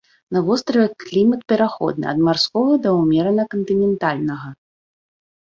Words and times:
На 0.35 0.39
востраве 0.45 0.85
клімат 1.03 1.43
пераходны 1.53 2.09
ад 2.13 2.23
марскога 2.29 2.73
да 2.87 2.95
ўмерана-кантынентальнага. 2.99 4.49